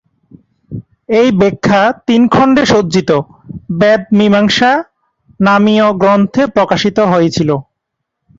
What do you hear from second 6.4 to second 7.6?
প্রকাশিত হয়েছিল।